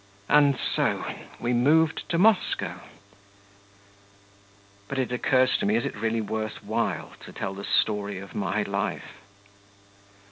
[0.27, 1.05] And so,
[1.39, 2.79] we moved to Moscow....
[4.87, 8.33] But it occurs to me, is it really worth while to tell the story of
[8.33, 9.19] my life?